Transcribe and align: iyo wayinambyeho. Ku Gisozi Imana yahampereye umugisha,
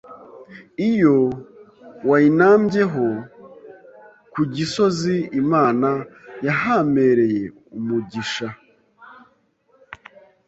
iyo 0.89 1.15
wayinambyeho. 2.09 3.07
Ku 4.33 4.41
Gisozi 4.55 5.15
Imana 5.41 5.89
yahampereye 6.45 7.43
umugisha, 7.77 8.47